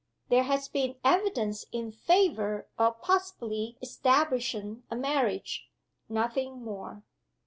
There 0.29 0.45
has 0.45 0.67
been 0.67 0.95
evidence 1.03 1.63
in 1.71 1.91
favor 1.91 2.67
of 2.75 3.03
possibly 3.03 3.77
establishing 3.83 4.81
a 4.89 4.95
marriage 4.95 5.69
nothing 6.09 6.63
more." 6.63 7.03